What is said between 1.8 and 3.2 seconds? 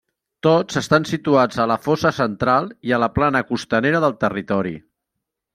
fossa Central i a la